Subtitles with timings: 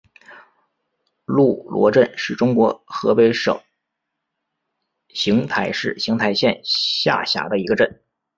[1.25, 3.61] 路罗镇是中国河北省
[5.09, 8.01] 邢台市邢台县下辖的一个镇。